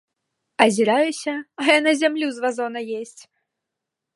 Азіраюся, 0.65 1.33
а 1.63 1.67
яна 1.77 1.91
зямлю 2.01 2.27
з 2.39 2.45
вазона 2.47 2.79
есць! 3.01 3.21